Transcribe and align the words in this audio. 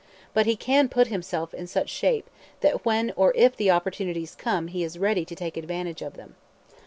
But 0.33 0.47
he 0.47 0.55
can 0.55 0.89
put 0.89 1.09
himself 1.13 1.53
in 1.53 1.67
such 1.67 1.87
shape 1.91 2.27
that 2.61 2.85
when 2.85 3.13
or 3.15 3.33
if 3.35 3.55
the 3.55 3.69
opportunities 3.69 4.33
come 4.33 4.65
he 4.67 4.83
is 4.83 4.97
ready 4.97 5.23
to 5.25 5.35
take 5.35 5.57
advantage 5.57 6.01
of 6.01 6.15
them. 6.15 6.33